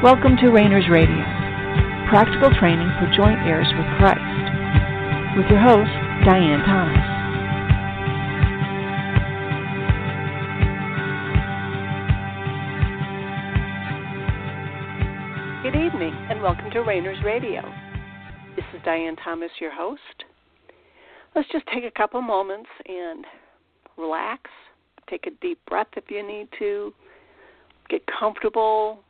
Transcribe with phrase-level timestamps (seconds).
[0.00, 1.24] Welcome to Rainers Radio,
[2.08, 4.22] practical training for joint heirs with Christ,
[5.36, 5.90] with your host,
[6.24, 7.02] Diane Thomas.
[15.64, 17.62] Good evening, and welcome to Rainers Radio.
[18.54, 20.00] This is Diane Thomas, your host.
[21.34, 23.24] Let's just take a couple moments and
[23.96, 24.48] relax.
[25.10, 26.94] Take a deep breath if you need to.
[27.90, 29.02] Get comfortable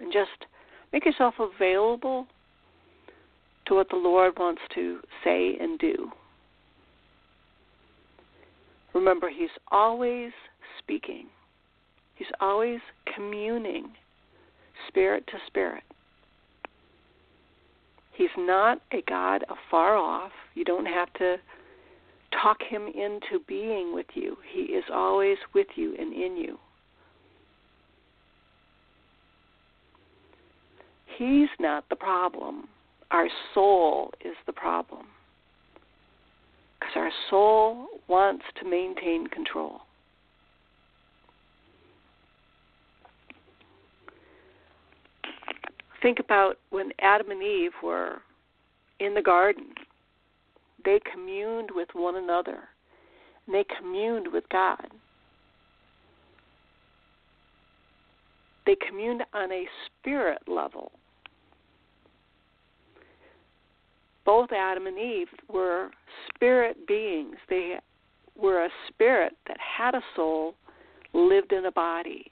[0.00, 0.46] and just
[0.92, 2.26] make yourself available
[3.66, 6.10] to what the Lord wants to say and do.
[8.94, 10.32] Remember, He's always
[10.78, 11.26] speaking,
[12.14, 12.80] He's always
[13.14, 13.90] communing
[14.88, 15.82] spirit to spirit.
[18.14, 20.30] He's not a God afar off.
[20.54, 21.36] You don't have to
[22.42, 24.36] talk him into being with you.
[24.52, 26.58] He is always with you and in you.
[31.16, 32.68] He's not the problem.
[33.10, 35.06] Our soul is the problem.
[36.80, 39.80] Because our soul wants to maintain control.
[46.02, 48.18] Think about when Adam and Eve were
[49.00, 49.68] in the garden.
[50.84, 52.68] They communed with one another.
[53.46, 54.86] And they communed with God.
[58.66, 60.92] They communed on a spirit level.
[64.24, 65.90] Both Adam and Eve were
[66.34, 67.36] spirit beings.
[67.48, 67.76] They
[68.36, 70.54] were a spirit that had a soul,
[71.12, 72.30] lived in a body.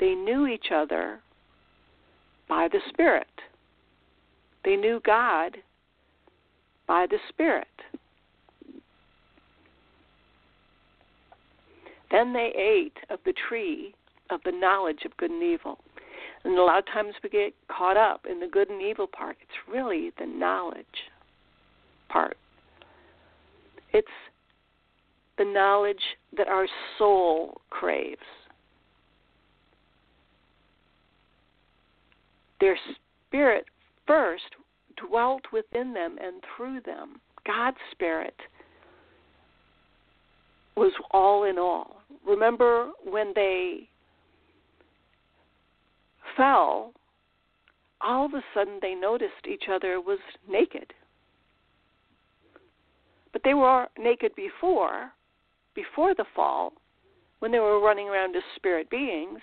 [0.00, 1.20] They knew each other
[2.48, 3.26] by the Spirit.
[4.64, 5.56] They knew God
[6.86, 7.66] by the Spirit.
[12.10, 13.94] Then they ate of the tree
[14.30, 15.78] of the knowledge of good and evil.
[16.44, 19.36] And a lot of times we get caught up in the good and evil part.
[19.40, 20.86] It's really the knowledge
[22.08, 22.36] part.
[23.92, 24.06] It's
[25.38, 26.02] the knowledge
[26.36, 26.66] that our
[26.98, 28.20] soul craves.
[32.60, 32.78] Their
[33.28, 33.64] spirit
[34.06, 34.44] first
[35.08, 37.20] dwelt within them and through them.
[37.46, 38.34] God's spirit
[40.76, 42.02] was all in all.
[42.26, 43.88] Remember when they
[46.36, 46.92] fell,
[48.00, 50.18] all of a sudden they noticed each other was
[50.48, 50.92] naked.
[53.32, 55.10] But they were naked before,
[55.74, 56.72] before the fall,
[57.40, 59.40] when they were running around as spirit beings.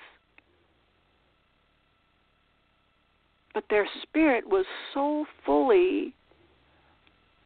[3.54, 6.14] But their spirit was so fully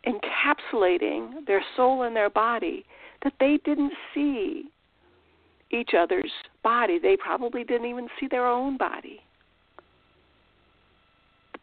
[0.05, 2.85] encapsulating their soul and their body
[3.23, 4.65] that they didn't see
[5.71, 6.31] each other's
[6.63, 6.99] body.
[6.99, 9.21] They probably didn't even see their own body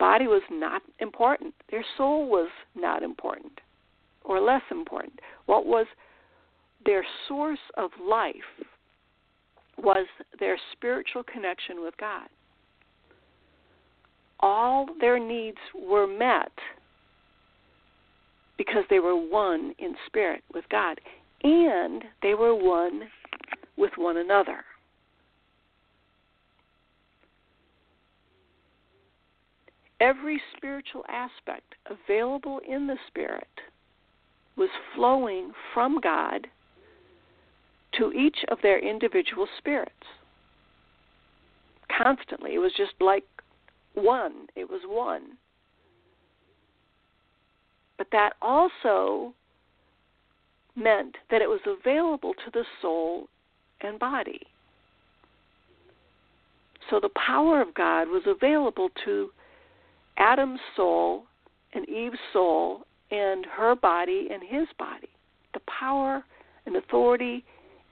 [0.02, 1.54] body was not important.
[1.70, 3.52] Their soul was not important
[4.24, 5.20] or less important.
[5.46, 5.86] What was
[6.84, 8.66] their source of life
[9.78, 10.08] was
[10.40, 12.26] their spiritual connection with God.
[14.40, 16.50] All their needs were met
[18.58, 21.00] because they were one in spirit with God
[21.44, 23.02] and they were one
[23.76, 24.64] with one another.
[30.02, 33.46] Every spiritual aspect available in the Spirit
[34.56, 36.48] was flowing from God
[37.98, 39.92] to each of their individual spirits.
[42.02, 42.54] Constantly.
[42.54, 43.24] It was just like
[43.94, 44.46] one.
[44.56, 45.36] It was one.
[47.96, 49.34] But that also
[50.74, 53.28] meant that it was available to the soul
[53.82, 54.40] and body.
[56.90, 59.30] So the power of God was available to
[60.18, 61.24] Adam's soul
[61.72, 65.08] and Eve's soul and her body and his body.
[65.54, 66.24] The power
[66.66, 67.44] and authority,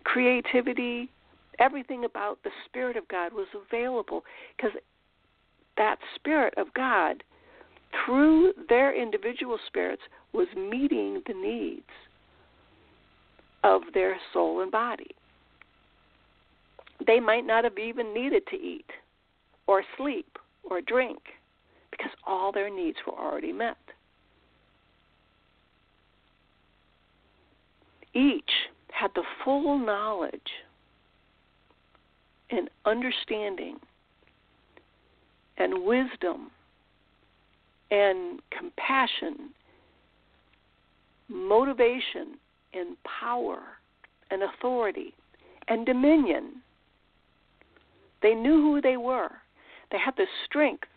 [0.05, 1.11] creativity,
[1.59, 4.25] everything about the Spirit of God was available
[4.57, 4.73] because
[5.77, 7.23] that Spirit of God,
[8.05, 10.03] through their individual spirits,
[10.33, 11.83] was meeting the needs
[13.65, 15.11] of their soul and body.
[17.07, 18.87] They might not have even needed to eat
[19.67, 21.19] or sleep or drink
[22.01, 23.77] because all their needs were already met.
[28.15, 28.51] Each
[28.91, 30.41] had the full knowledge
[32.51, 33.77] and understanding
[35.59, 36.51] and wisdom
[37.91, 39.51] and compassion,
[41.29, 42.39] motivation
[42.73, 43.61] and power
[44.31, 45.13] and authority
[45.69, 46.63] and dominion.
[48.23, 49.31] They knew who they were.
[49.93, 50.89] They had the strength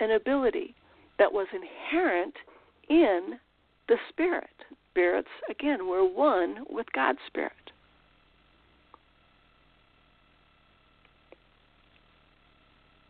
[0.00, 0.74] and ability
[1.18, 2.34] that was inherent
[2.88, 3.38] in
[3.88, 4.48] the Spirit.
[4.92, 7.52] Spirits, again, were one with God's Spirit.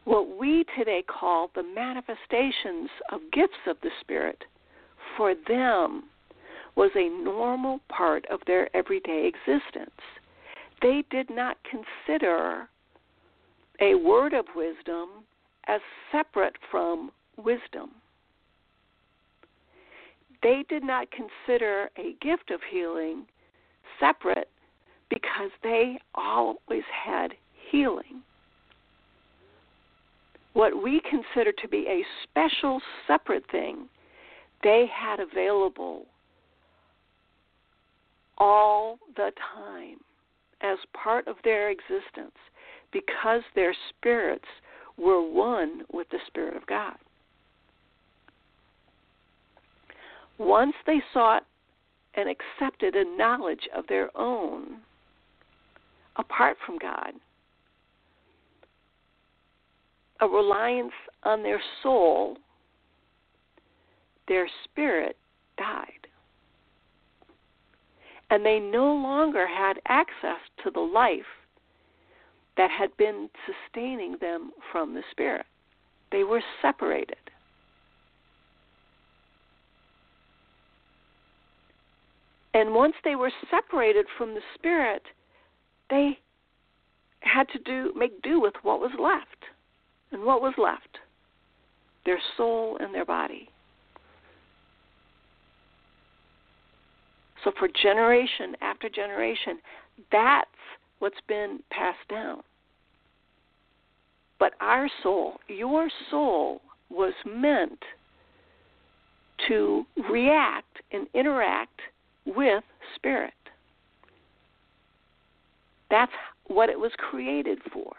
[0.05, 4.43] What we today call the manifestations of gifts of the Spirit,
[5.17, 6.05] for them,
[6.77, 9.91] was a normal part of their everyday existence.
[10.83, 12.69] They did not consider
[13.81, 15.25] a word of wisdom
[15.67, 15.81] as
[16.13, 17.91] separate from wisdom.
[20.43, 23.27] They did not consider a gift of healing
[23.99, 24.49] separate
[25.09, 27.33] because they always had
[27.71, 28.23] healing.
[30.53, 33.89] What we consider to be a special, separate thing,
[34.63, 36.07] they had available
[38.39, 39.99] all the time
[40.63, 42.37] as part of their existence
[42.93, 44.47] because their spirits
[44.97, 46.97] were one with the Spirit of God.
[50.39, 51.45] Once they sought
[52.15, 54.79] and accepted a knowledge of their own
[56.17, 57.13] apart from God,
[60.21, 60.93] a reliance
[61.25, 62.39] on their soul,
[64.29, 65.17] their spirit
[65.59, 65.91] died.
[68.31, 71.23] And they no longer had access to the life
[72.57, 75.47] that had been sustaining them from the Spirit.
[76.11, 77.17] They were separated.
[82.55, 85.03] And once they were separated from the Spirit,
[85.91, 86.19] they
[87.21, 89.45] had to do make do with what was left.
[90.13, 90.99] And what was left?
[92.07, 93.51] Their soul and their body.
[97.45, 99.59] So for generation after generation,
[100.11, 100.49] that's
[100.99, 102.43] what's been passed down.
[104.39, 106.61] But our soul, your soul,
[106.91, 107.83] was meant
[109.49, 111.81] to react and interact
[112.27, 112.65] with
[112.95, 113.33] spirit.
[115.91, 116.13] That's
[116.47, 117.93] what it was created for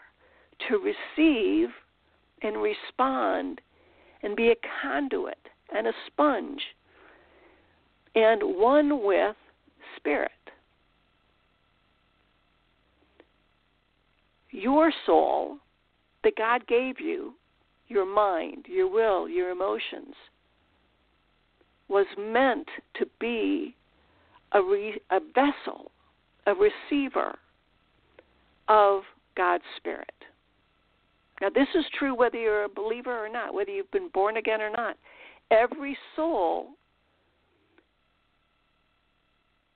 [0.68, 1.68] to receive
[2.42, 3.60] and respond
[4.22, 5.38] and be a conduit
[5.74, 6.60] and a sponge
[8.14, 9.36] and one with
[9.96, 10.30] spirit.
[14.58, 15.58] Your soul
[16.24, 17.34] that God gave you,
[17.86, 20.14] your mind, your will, your emotions,
[21.86, 22.66] was meant
[22.96, 23.76] to be
[24.50, 25.92] a, re, a vessel,
[26.46, 27.38] a receiver
[28.66, 29.02] of
[29.36, 30.10] God's Spirit.
[31.40, 34.60] Now, this is true whether you're a believer or not, whether you've been born again
[34.60, 34.96] or not.
[35.52, 36.70] Every soul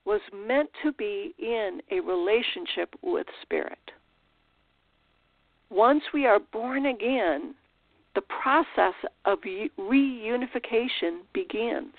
[0.05, 3.79] was meant to be in a relationship with Spirit.
[5.73, 7.55] Once we are born again,
[8.15, 8.93] the process
[9.25, 11.95] of reunification begins.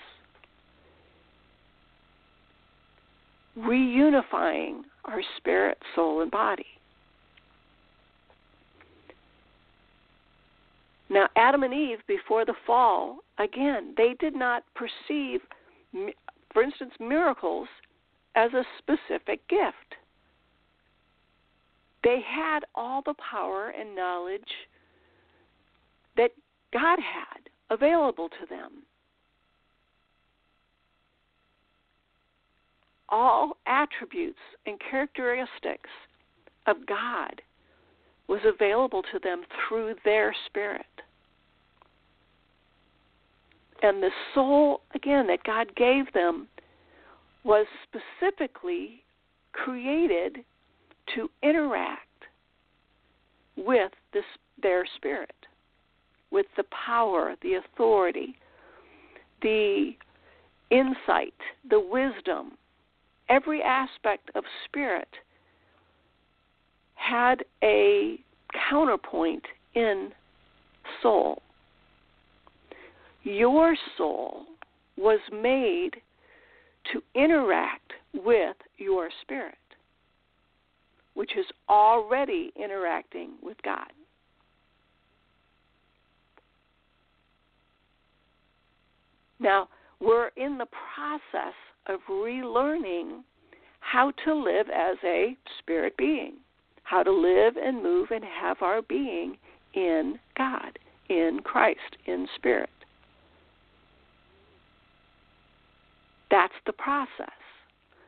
[3.58, 6.66] Reunifying our spirit, soul, and body.
[11.10, 15.40] Now, Adam and Eve, before the fall, again, they did not perceive,
[16.52, 17.68] for instance, miracles
[18.36, 19.96] as a specific gift.
[22.04, 24.42] They had all the power and knowledge
[26.16, 26.30] that
[26.72, 28.82] God had available to them.
[33.08, 35.90] All attributes and characteristics
[36.66, 37.40] of God
[38.28, 40.86] was available to them through their spirit.
[43.82, 46.48] And the soul, again, that God gave them
[47.44, 49.02] was specifically
[49.52, 50.38] created
[51.14, 52.00] to interact
[53.56, 54.24] with this,
[54.62, 55.34] their spirit,
[56.30, 58.36] with the power, the authority,
[59.42, 59.92] the
[60.70, 61.34] insight,
[61.68, 62.52] the wisdom,
[63.28, 65.08] every aspect of spirit
[66.94, 68.18] had a
[68.70, 69.44] counterpoint
[69.74, 70.10] in
[71.02, 71.42] soul.
[73.22, 74.44] Your soul
[74.96, 75.96] was made
[76.92, 79.56] to interact with your spirit,
[81.14, 83.90] which is already interacting with God.
[89.40, 89.68] Now,
[90.00, 91.54] we're in the process
[91.86, 93.22] of relearning
[93.80, 96.34] how to live as a spirit being,
[96.82, 99.36] how to live and move and have our being
[99.74, 100.78] in God,
[101.08, 102.70] in Christ, in spirit.
[106.30, 107.28] That's the process.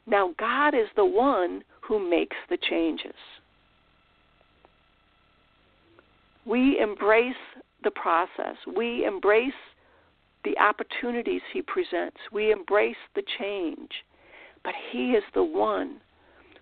[0.06, 3.14] Now, God is the one who makes the changes.
[6.44, 7.34] We embrace
[7.84, 8.56] the process.
[8.76, 9.52] We embrace
[10.44, 12.16] the opportunities he presents.
[12.32, 13.90] We embrace the change.
[14.64, 16.00] But he is the one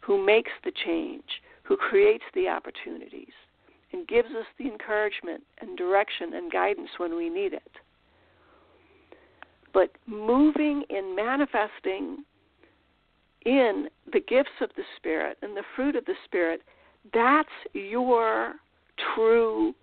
[0.00, 1.24] who makes the change,
[1.62, 3.32] who creates the opportunities,
[3.92, 7.62] and gives us the encouragement and direction and guidance when we need it.
[9.72, 12.24] But moving in manifesting
[13.44, 16.62] in the gifts of the Spirit and the fruit of the Spirit,
[17.12, 18.54] that's your
[19.14, 19.74] true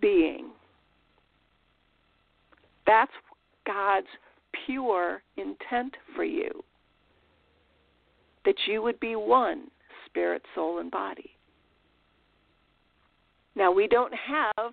[0.00, 0.50] being.
[2.86, 3.12] That's
[3.66, 4.06] God's
[4.66, 6.50] pure intent for you.
[8.44, 9.64] That you would be one,
[10.06, 11.30] spirit, soul, and body.
[13.54, 14.72] Now, we don't have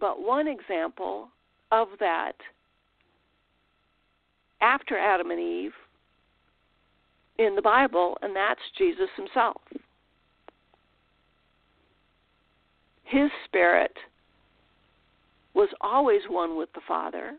[0.00, 1.28] but one example
[1.70, 2.32] of that
[4.60, 5.72] after Adam and Eve
[7.38, 9.60] in the Bible, and that's Jesus himself.
[13.04, 13.96] His spirit
[15.54, 17.32] was always one with the Father,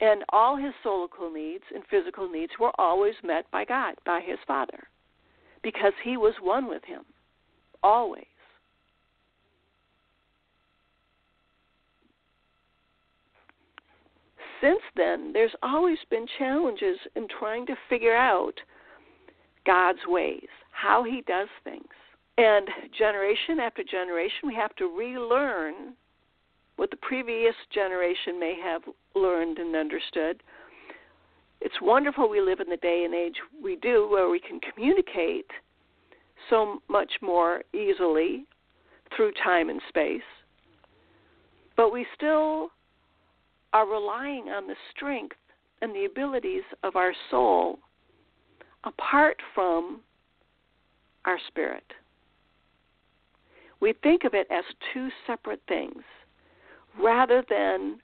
[0.00, 4.38] and all his soulical needs and physical needs were always met by God, by his
[4.46, 4.88] Father,
[5.62, 7.02] because he was one with him,
[7.82, 8.24] always.
[14.60, 18.54] Since then, there's always been challenges in trying to figure out
[19.66, 21.88] God's ways, how he does things.
[22.36, 25.94] And generation after generation, we have to relearn
[26.76, 28.82] what the previous generation may have
[29.14, 30.42] learned and understood.
[31.60, 35.50] It's wonderful we live in the day and age we do where we can communicate
[36.48, 38.46] so much more easily
[39.14, 40.22] through time and space.
[41.76, 42.70] But we still
[43.72, 45.36] are relying on the strength
[45.82, 47.78] and the abilities of our soul
[48.84, 50.00] apart from
[51.24, 51.84] our spirit.
[53.80, 56.02] We think of it as two separate things
[57.00, 57.98] rather than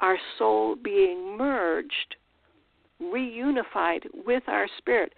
[0.00, 2.16] our soul being merged,
[3.02, 5.12] reunified with our spirit,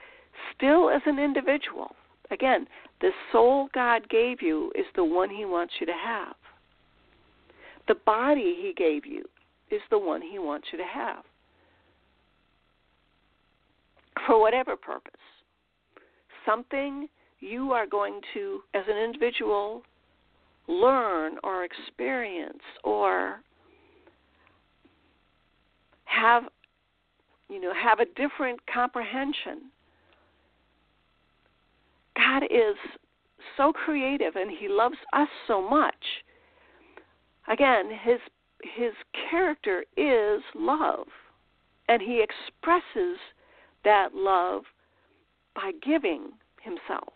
[0.54, 1.94] still as an individual.
[2.30, 2.66] Again,
[3.00, 6.34] the soul God gave you is the one He wants you to have.
[7.88, 9.24] The body He gave you
[9.72, 11.24] is the one He wants you to have.
[14.26, 15.12] For whatever purpose.
[16.46, 17.08] Something
[17.40, 19.82] you are going to, as an individual,
[20.68, 23.40] learn or experience or
[26.04, 26.44] have
[27.48, 29.62] you know have a different comprehension
[32.16, 32.76] god is
[33.56, 36.22] so creative and he loves us so much
[37.48, 38.20] again his
[38.62, 38.92] his
[39.30, 41.06] character is love
[41.88, 43.18] and he expresses
[43.84, 44.62] that love
[45.54, 46.30] by giving
[46.62, 47.12] himself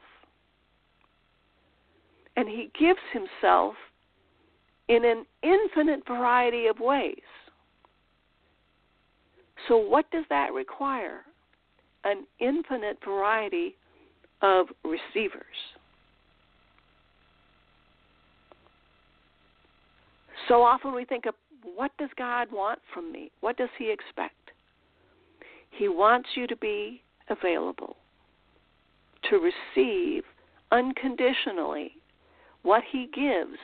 [2.36, 3.74] and he gives himself
[4.88, 7.16] in an infinite variety of ways.
[9.68, 11.22] So, what does that require?
[12.04, 13.74] An infinite variety
[14.42, 15.56] of receivers.
[20.48, 21.34] So often we think of
[21.74, 23.30] what does God want from me?
[23.40, 24.34] What does He expect?
[25.70, 27.96] He wants you to be available
[29.30, 30.22] to receive
[30.70, 31.92] unconditionally
[32.62, 33.58] what He gives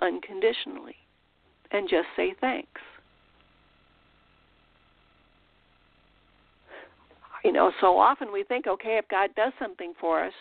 [0.00, 0.96] unconditionally
[1.70, 2.80] and just say thanks.
[7.44, 10.32] You know, so often we think, okay, if God does something for us,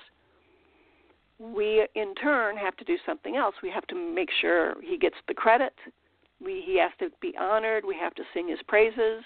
[1.52, 3.56] we in turn have to do something else.
[3.62, 5.74] We have to make sure He gets the credit.
[6.44, 7.84] We, he has to be honored.
[7.86, 9.24] We have to sing His praises.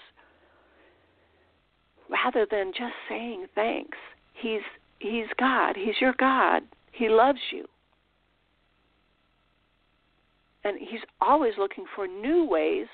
[2.10, 3.98] Rather than just saying thanks,
[4.34, 4.62] He's
[4.98, 5.76] He's God.
[5.76, 6.62] He's your God.
[6.92, 7.66] He loves you.
[10.64, 12.88] And He's always looking for new ways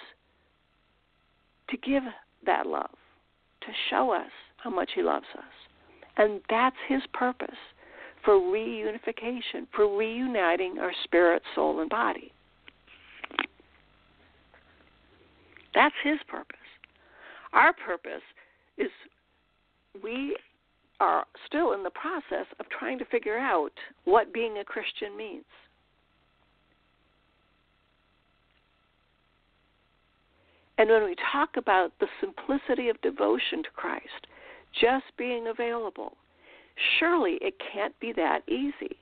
[1.70, 2.02] to give
[2.44, 2.90] that love,
[3.62, 5.44] to show us how much He loves us.
[6.18, 7.56] And that's His purpose
[8.24, 12.32] for reunification, for reuniting our spirit, soul, and body.
[15.74, 16.56] That's His purpose.
[17.52, 18.22] Our purpose
[18.78, 18.88] is
[20.02, 20.36] we
[21.00, 23.72] are still in the process of trying to figure out
[24.04, 25.44] what being a Christian means.
[30.78, 34.26] And when we talk about the simplicity of devotion to Christ,
[34.80, 36.16] just being available,
[36.98, 38.96] surely it can't be that easy.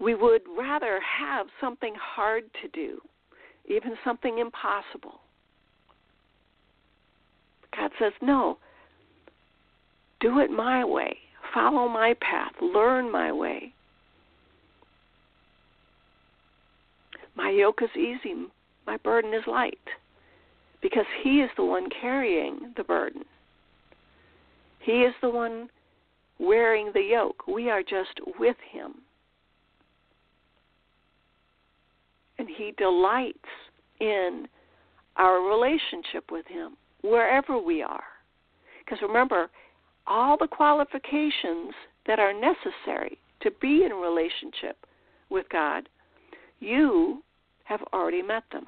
[0.00, 3.00] We would rather have something hard to do,
[3.66, 5.20] even something impossible.
[7.76, 8.58] God says, no,
[10.20, 11.16] do it my way,
[11.54, 13.72] follow my path, learn my way.
[17.36, 18.34] My yoke is easy,
[18.86, 19.78] my burden is light.
[20.82, 23.22] Because He is the one carrying the burden.
[24.80, 25.68] He is the one
[26.38, 27.46] wearing the yoke.
[27.46, 28.94] We are just with Him.
[32.38, 33.38] And He delights
[34.00, 34.48] in
[35.16, 38.04] our relationship with Him wherever we are.
[38.78, 39.50] Because remember,
[40.06, 41.74] all the qualifications
[42.06, 44.76] that are necessary to be in relationship
[45.28, 45.88] with God,
[46.58, 47.22] you
[47.64, 48.66] have already met them.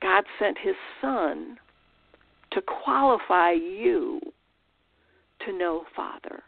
[0.00, 1.58] God sent His Son
[2.52, 4.20] to qualify you
[5.46, 6.42] to know Father.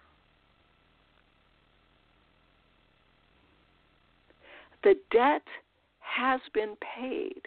[4.82, 5.42] The debt
[6.00, 7.42] has been paid.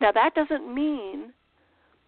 [0.00, 1.32] Now, that doesn't mean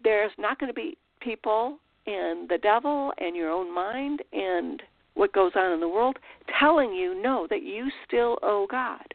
[0.03, 4.81] there's not going to be people and the devil and your own mind and
[5.13, 6.17] what goes on in the world
[6.59, 9.13] telling you no, that you still owe God.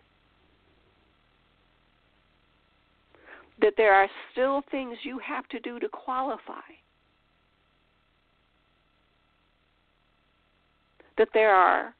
[3.60, 6.60] That there are still things you have to do to qualify.
[11.16, 11.94] That there are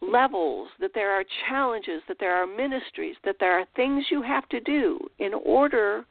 [0.00, 4.48] levels, that there are challenges, that there are ministries, that there are things you have
[4.48, 6.04] to do in order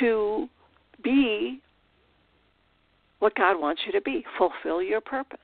[0.00, 0.48] to
[1.02, 1.60] be
[3.18, 5.38] what God wants you to be, fulfill your purpose.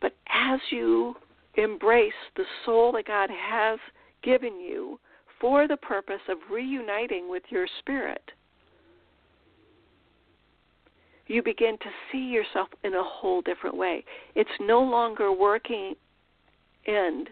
[0.00, 1.16] But as you
[1.58, 3.78] embrace the soul that God has
[4.22, 4.98] given you
[5.40, 8.22] for the purpose of reuniting with your spirit,
[11.26, 14.04] you begin to see yourself in a whole different way.
[14.34, 15.94] It's no longer working
[16.86, 17.28] and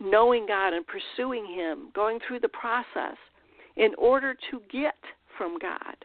[0.00, 3.16] knowing God and pursuing Him, going through the process
[3.76, 4.94] in order to get
[5.36, 5.96] from God,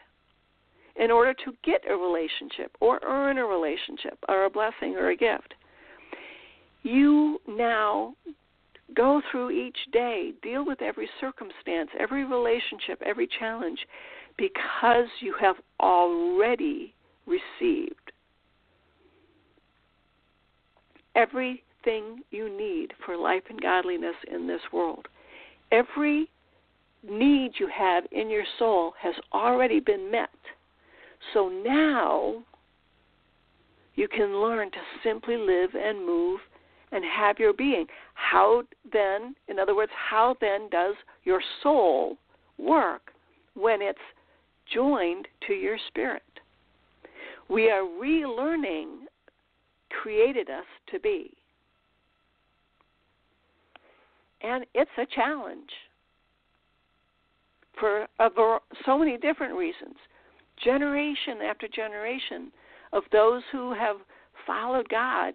[0.95, 5.15] in order to get a relationship or earn a relationship or a blessing or a
[5.15, 5.53] gift.
[6.85, 8.13] You now
[8.95, 13.79] go through each day, deal with every circumstance, every relationship, every challenge
[14.37, 16.93] because you have already
[17.25, 18.11] received
[21.15, 25.07] everything you need for life and godliness in this world.
[25.71, 26.29] Every
[27.03, 30.29] need you have in your soul has already been met.
[31.33, 32.43] So now
[33.95, 36.41] you can learn to simply live and move
[36.95, 37.85] and have your being.
[38.15, 42.17] How then, in other words, how then does your soul
[42.57, 43.11] work
[43.53, 43.99] when it's
[44.73, 46.23] joined to your spirit.
[47.49, 49.05] We are relearning
[49.89, 51.31] created us to be.
[54.41, 55.69] And it's a challenge
[57.79, 58.29] for a,
[58.85, 59.95] so many different reasons.
[60.63, 62.51] Generation after generation
[62.93, 63.97] of those who have
[64.47, 65.33] followed God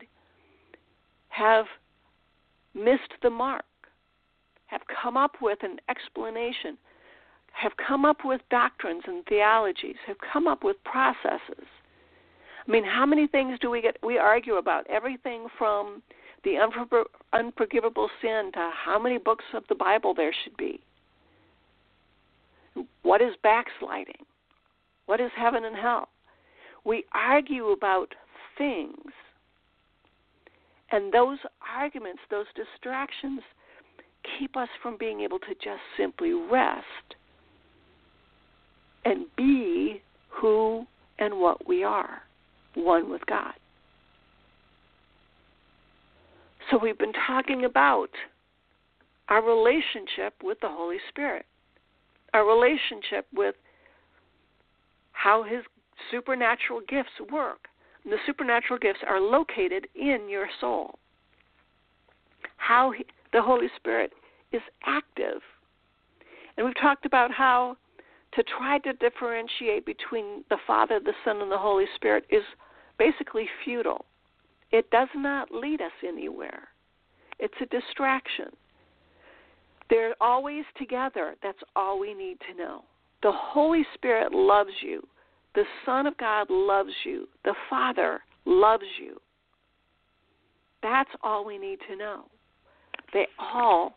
[1.41, 1.67] have
[2.75, 3.65] missed the mark,
[4.67, 6.77] have come up with an explanation
[7.53, 11.67] have come up with doctrines and theologies, have come up with processes.
[12.67, 13.97] I mean, how many things do we get?
[14.03, 16.03] We argue about everything from
[16.45, 16.57] the
[17.33, 20.81] unforgivable sin to how many books of the Bible there should be.
[23.03, 24.25] What is backsliding?
[25.07, 26.09] What is heaven and hell?
[26.85, 28.15] We argue about
[28.57, 29.13] things.
[30.93, 31.39] And those
[31.77, 33.41] arguments, those distractions,
[34.39, 36.85] keep us from being able to just simply rest
[39.05, 40.87] and be who
[41.19, 42.23] and what we are,
[42.75, 43.53] one with God.
[46.71, 48.11] So we've been talking about
[49.29, 51.47] our relationship with the Holy Spirit,
[52.35, 53.55] our relationship with
[55.13, 55.63] how His
[56.11, 57.69] supernatural gifts work.
[58.05, 60.99] The supernatural gifts are located in your soul.
[62.57, 64.13] How he, the Holy Spirit
[64.53, 65.41] is active.
[66.57, 67.77] And we've talked about how
[68.35, 72.43] to try to differentiate between the Father, the Son, and the Holy Spirit is
[72.99, 74.05] basically futile.
[74.71, 76.69] It does not lead us anywhere,
[77.39, 78.47] it's a distraction.
[79.89, 81.35] They're always together.
[81.43, 82.85] That's all we need to know.
[83.25, 85.05] The Holy Spirit loves you.
[85.55, 87.27] The Son of God loves you.
[87.45, 89.17] The Father loves you.
[90.83, 92.25] That's all we need to know.
[93.13, 93.95] They all,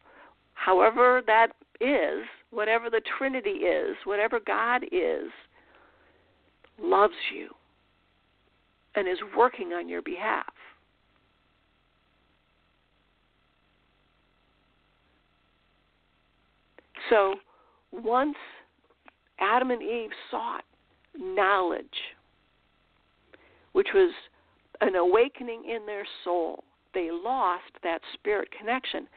[0.54, 5.30] however that is, whatever the Trinity is, whatever God is,
[6.82, 7.50] loves you
[8.96, 10.46] and is working on your behalf.
[17.10, 17.36] So
[17.92, 18.36] once
[19.40, 20.64] Adam and Eve sought
[21.18, 21.86] knowledge,
[23.74, 24.12] which was
[24.82, 26.64] an awakening in their soul.
[26.94, 29.08] They lost that spirit connection.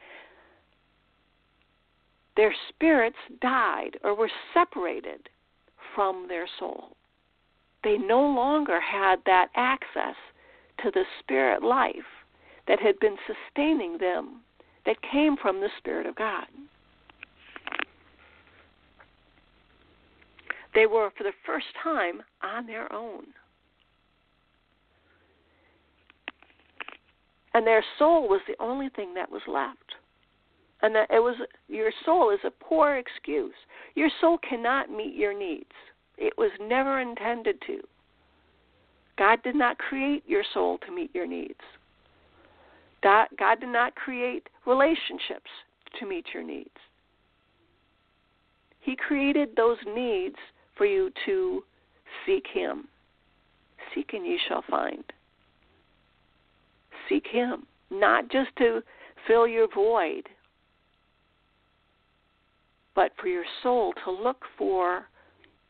[2.35, 5.29] Their spirits died or were separated
[5.95, 6.95] from their soul.
[7.83, 10.15] They no longer had that access
[10.83, 11.95] to the spirit life
[12.67, 14.41] that had been sustaining them,
[14.85, 16.45] that came from the Spirit of God.
[20.73, 23.25] They were, for the first time, on their own.
[27.53, 29.95] And their soul was the only thing that was left.
[30.83, 31.35] And that it was
[31.67, 33.55] your soul is a poor excuse.
[33.95, 35.71] Your soul cannot meet your needs.
[36.17, 37.79] It was never intended to.
[39.17, 41.59] God did not create your soul to meet your needs.
[43.01, 45.49] God, God did not create relationships
[45.99, 46.69] to meet your needs.
[48.81, 50.35] He created those needs
[50.77, 51.63] for you to
[52.25, 52.87] seek Him.
[53.93, 55.03] Seek and ye shall find.
[57.09, 58.81] Seek Him, not just to
[59.27, 60.23] fill your void,
[62.95, 65.05] but for your soul to look for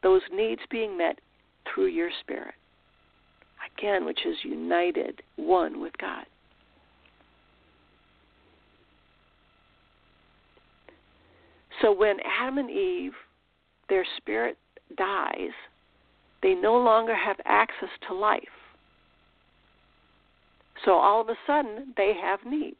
[0.03, 1.19] those needs being met
[1.73, 2.53] through your spirit.
[3.77, 6.25] Again, which is united, one with God.
[11.81, 13.13] So when Adam and Eve,
[13.89, 14.57] their spirit
[14.95, 15.51] dies,
[16.41, 18.43] they no longer have access to life.
[20.85, 22.75] So all of a sudden, they have needs.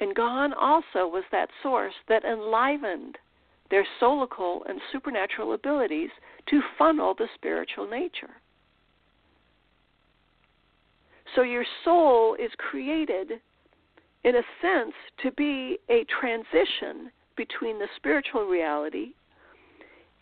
[0.00, 3.16] And gone also was that source that enlivened
[3.70, 6.10] their soulical and supernatural abilities
[6.50, 8.30] to funnel the spiritual nature.
[11.34, 13.40] So your soul is created
[14.26, 19.12] in a sense, to be a transition between the spiritual reality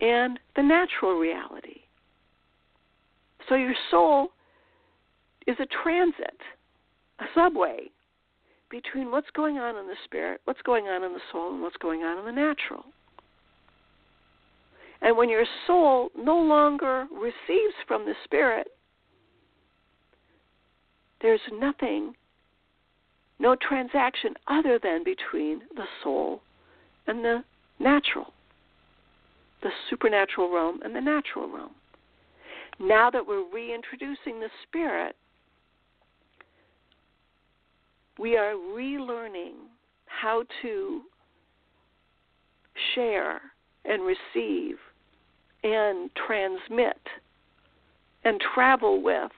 [0.01, 1.81] and the natural reality.
[3.49, 4.29] So your soul
[5.47, 6.39] is a transit,
[7.21, 7.91] a subway
[8.71, 11.77] between what's going on in the spirit, what's going on in the soul, and what's
[11.77, 12.85] going on in the natural.
[15.03, 18.69] And when your soul no longer receives from the spirit,
[21.21, 22.15] there's nothing
[23.39, 26.41] no transaction other than between the soul
[27.07, 27.45] and the
[27.79, 28.33] natural,
[29.63, 31.75] the supernatural realm and the natural realm.
[32.81, 35.17] Now that we're reintroducing the spirit,
[38.19, 39.55] we are relearning
[40.07, 41.03] how to
[42.95, 43.41] share
[43.85, 44.77] and receive
[45.63, 47.01] and transmit
[48.25, 49.31] and travel with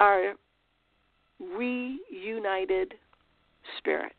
[0.00, 0.34] our
[1.40, 2.94] reunited
[3.78, 4.14] spirit.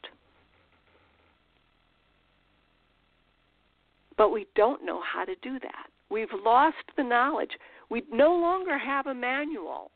[4.18, 5.88] But we don't know how to do that.
[6.10, 7.52] We've lost the knowledge.
[7.90, 9.92] We no longer have a manual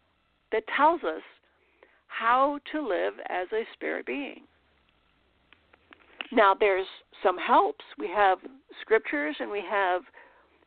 [0.52, 1.22] that tells us
[2.08, 4.44] how to live as a spirit being.
[6.32, 6.88] Now, there's
[7.24, 7.84] some helps.
[7.98, 8.38] We have
[8.82, 10.02] scriptures and we have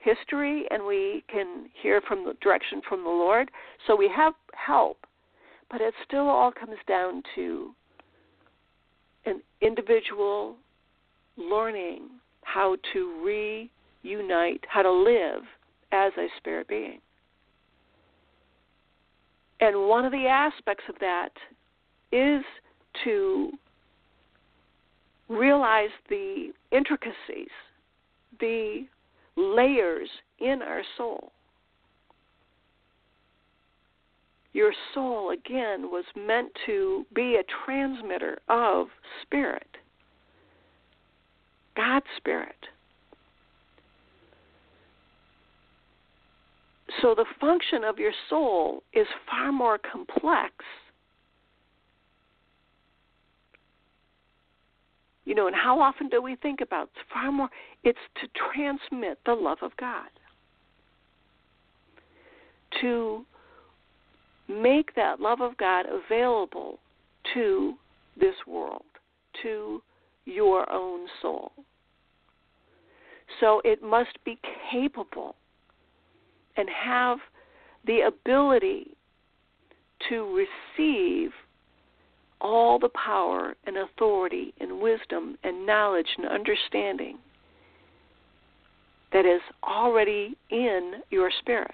[0.01, 3.51] history, and we can hear from the direction from the Lord.
[3.87, 4.99] So we have help.
[5.71, 7.75] But it still all comes down to
[9.25, 10.57] an individual
[11.39, 12.11] learning
[12.45, 13.59] how to
[14.03, 15.43] reunite, how to live
[15.93, 17.01] as a spirit being.
[19.61, 21.31] And one of the aspects of that
[22.13, 22.43] is
[23.05, 23.51] to
[25.29, 27.49] realize the intricacies,
[28.41, 28.87] the
[29.37, 31.33] layers in our soul
[34.55, 38.87] your soul, again, was meant to be a transmitter of
[39.21, 39.67] spirit,
[41.77, 42.57] God's spirit.
[47.03, 50.53] So the function of your soul is far more complex.
[55.25, 57.49] You know, and how often do we think about it's far more
[57.83, 60.09] it's to transmit the love of God.
[62.81, 63.25] To
[64.49, 66.79] make that love of God available
[67.33, 67.75] to
[68.19, 68.85] this world,
[69.43, 69.83] to
[70.25, 71.53] your own soul.
[73.41, 74.39] So it must be
[74.71, 75.35] capable
[76.57, 77.19] and have
[77.87, 78.97] the ability
[80.09, 80.47] to
[80.79, 81.31] receive
[82.41, 87.19] all the power and authority and wisdom and knowledge and understanding
[89.13, 91.73] that is already in your spirit.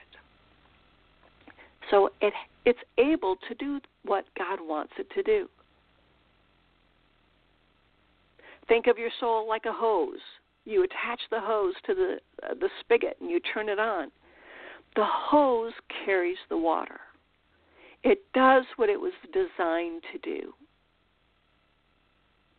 [1.91, 2.33] So it
[2.65, 5.49] it's able to do what God wants it to do.
[8.69, 10.21] Think of your soul like a hose.
[10.65, 14.11] You attach the hose to the uh, the spigot and you turn it on.
[14.97, 15.73] the hose
[16.05, 17.01] carries the water.
[18.03, 20.53] It does what it was designed to do.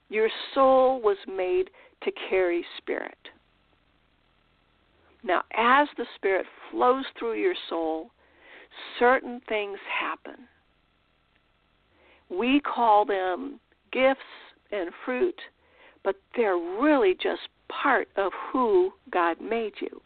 [0.10, 1.70] Your soul was made
[2.04, 3.18] to carry spirit.
[5.24, 8.12] Now, as the spirit flows through your soul,
[9.00, 10.48] certain things happen.
[12.30, 13.60] We call them
[13.92, 14.20] gifts
[14.72, 15.40] and fruit,
[16.04, 20.02] but they're really just part of who God made you.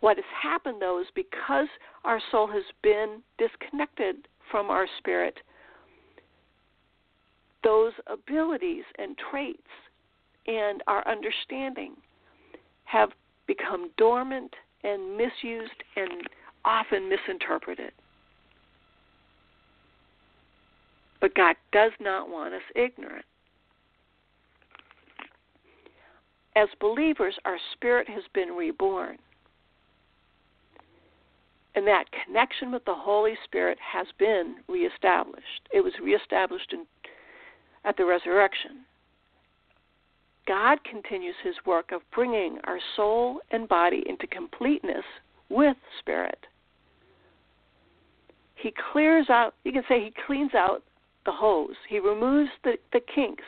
[0.00, 1.68] What has happened, though, is because
[2.04, 5.38] our soul has been disconnected from our spirit,
[7.62, 9.60] those abilities and traits
[10.46, 11.94] and our understanding
[12.84, 13.10] have
[13.46, 16.28] become dormant and misused and
[16.64, 17.92] often misinterpreted.
[21.20, 23.24] But God does not want us ignorant.
[26.56, 29.18] As believers, our spirit has been reborn.
[31.74, 35.68] And that connection with the Holy Spirit has been reestablished.
[35.72, 36.84] It was reestablished in,
[37.84, 38.84] at the resurrection.
[40.48, 45.04] God continues his work of bringing our soul and body into completeness
[45.48, 46.46] with spirit.
[48.56, 50.82] He clears out, you can say he cleans out
[51.24, 51.76] the hose.
[51.88, 53.44] He removes the, the kinks.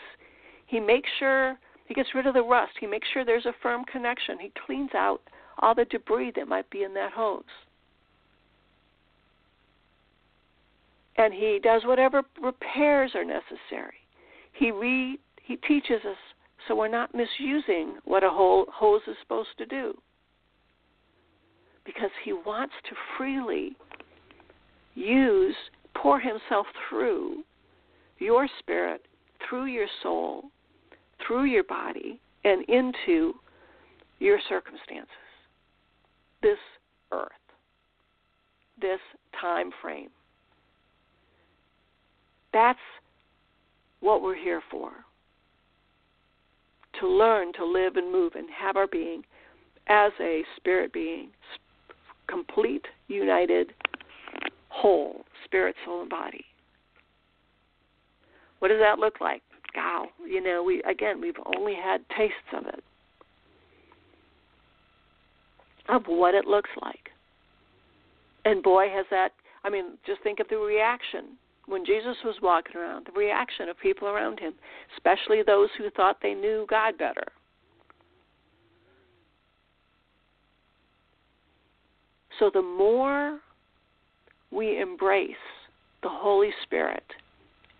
[0.66, 1.56] He makes sure,
[1.86, 2.72] he gets rid of the rust.
[2.80, 4.38] He makes sure there's a firm connection.
[4.38, 5.20] He cleans out
[5.58, 7.42] all the debris that might be in that hose.
[11.16, 13.94] And he does whatever repairs are necessary.
[14.54, 16.16] He re, he teaches us
[16.66, 19.94] so we're not misusing what a whole hose is supposed to do.
[21.84, 23.76] Because he wants to freely
[24.94, 25.56] use,
[25.94, 27.42] pour himself through
[28.22, 29.02] your spirit,
[29.48, 30.44] through your soul,
[31.26, 33.34] through your body, and into
[34.18, 35.08] your circumstances.
[36.42, 36.58] This
[37.12, 37.28] earth,
[38.80, 39.00] this
[39.40, 40.10] time frame.
[42.52, 42.78] That's
[44.00, 44.92] what we're here for
[47.00, 49.22] to learn to live and move and have our being
[49.88, 51.30] as a spirit being,
[52.28, 53.72] complete, united,
[54.68, 56.44] whole, spirit, soul, and body.
[58.62, 59.42] What does that look like?
[59.74, 62.84] Wow, you know, we again we've only had tastes of it.
[65.88, 67.10] Of what it looks like.
[68.44, 69.32] And boy has that
[69.64, 73.76] I mean, just think of the reaction when Jesus was walking around, the reaction of
[73.80, 74.52] people around him,
[74.96, 77.26] especially those who thought they knew God better.
[82.38, 83.40] So the more
[84.52, 85.34] we embrace
[86.04, 87.02] the Holy Spirit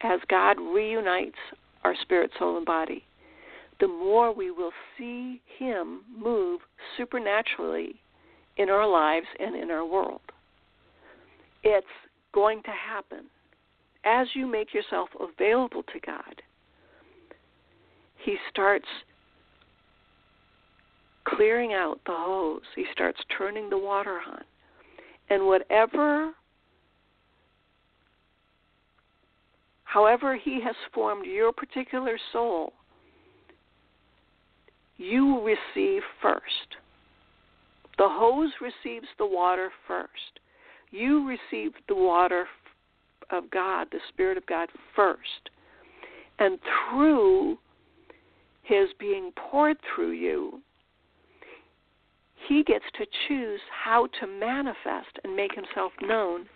[0.03, 1.39] as God reunites
[1.85, 3.05] our spirit, soul, and body,
[3.81, 6.61] the more we will see Him move
[6.97, 7.97] supernaturally
[8.57, 10.21] in our lives and in our world.
[11.65, 11.87] It's
[12.33, 13.27] going to happen
[14.05, 16.43] as you make yourself available to God,
[18.25, 18.87] He starts
[21.25, 22.63] clearing out the hose.
[22.75, 24.43] He starts turning the water on.
[25.31, 26.33] And whatever,
[29.93, 32.73] however He has formed your particular soul,
[34.97, 36.77] you receive first.
[37.99, 40.41] The hose receives the water first.
[40.91, 42.47] You receive the water
[43.31, 45.51] of God, the Spirit of God, first.
[46.39, 46.59] And
[46.91, 47.59] through
[48.63, 50.61] His being poured through you,
[52.49, 56.47] He gets to choose how to manifest and make Himself known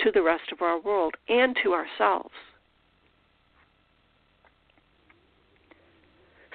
[0.00, 2.34] to the rest of our world and to ourselves.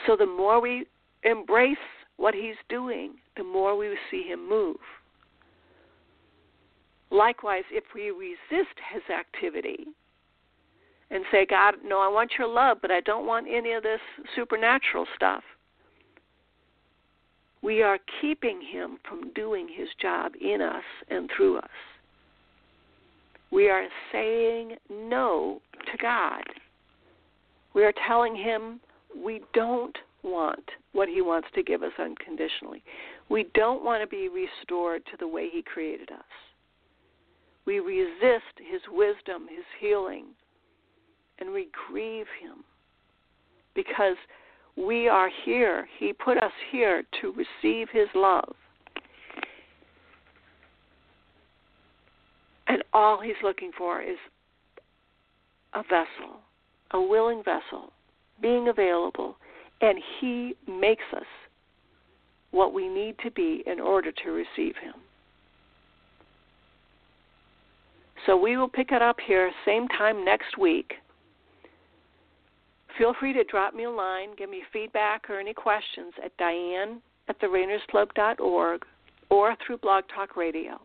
[0.06, 0.86] So the more we
[1.24, 1.78] embrace
[2.18, 4.78] what He's doing, the more we see Him move.
[7.12, 9.86] Likewise, if we resist his activity
[11.12, 14.00] and say, God, no, I want your love, but I don't want any of this
[14.36, 15.44] supernatural stuff,
[17.62, 21.70] we are keeping him from doing his job in us and through us.
[23.52, 26.44] We are saying no to God.
[27.74, 28.80] We are telling him
[29.24, 32.84] we don't want what he wants to give us unconditionally.
[33.30, 36.24] We don't want to be restored to the way he created us
[37.66, 40.26] we resist his wisdom, his healing,
[41.40, 42.64] and we grieve him
[43.74, 44.16] because
[44.78, 45.88] we are here.
[46.00, 48.54] He put us here to receive his love.
[52.68, 54.18] And all he's looking for is
[55.74, 56.40] a vessel,
[56.92, 57.92] a willing vessel,
[58.42, 59.38] being available,
[59.82, 61.26] and he makes us
[62.56, 64.94] what we need to be in order to receive Him.
[68.26, 70.94] So we will pick it up here same time next week.
[72.98, 77.02] Feel free to drop me a line, give me feedback or any questions at Diane
[77.28, 78.82] at therainersclub.org
[79.30, 80.80] or through Blog Talk Radio.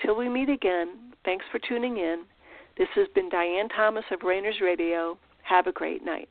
[0.00, 2.24] Till we meet again, thanks for tuning in.
[2.78, 5.18] This has been Diane Thomas of Rainers Radio.
[5.42, 6.30] Have a great night.